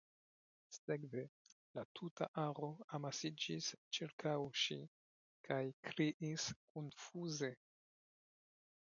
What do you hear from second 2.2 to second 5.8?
aro amasiĝis ĉirkaŭ ŝi kaj